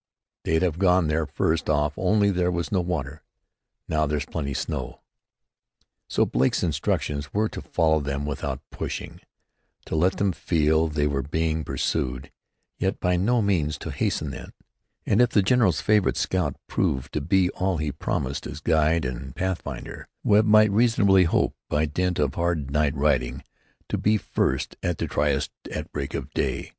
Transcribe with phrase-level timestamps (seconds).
[0.45, 3.21] They'd have gone there first off only there was no water.
[3.87, 5.01] Now there's plenty snow."
[6.07, 9.21] So Blake's instructions were to follow them without pushing,
[9.85, 12.31] to let them feel they were being pursued,
[12.79, 14.53] yet by no means to hasten them,
[15.05, 19.35] and, if the general's favorite scout proved to be all he promised as guide and
[19.35, 23.43] pathfinder, Webb might reasonably hope by dint of hard night riding,
[23.87, 26.69] to be first at the tryst at break of day.